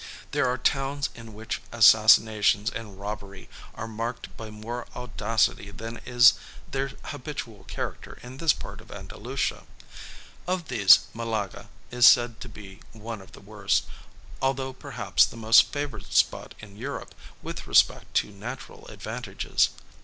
[0.31, 6.33] There are towns in which assassination and robbery are marked by more audacity than is
[6.71, 9.63] their habitual character in this part of Andalucia.
[10.47, 13.83] Of these, Malaga is said to be one of the worst,
[14.41, 17.13] although perhaps the most favoured spot in Europe,
[17.43, 19.69] with respect to natural advantages.